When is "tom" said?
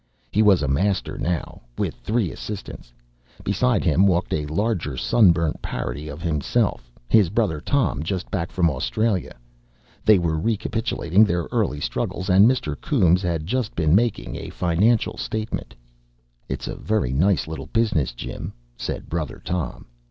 7.61-8.01, 19.45-19.85